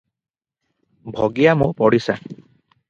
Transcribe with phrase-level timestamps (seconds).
[1.21, 2.21] ଭଗିଆ ମୋ ପଡ଼ିଶା।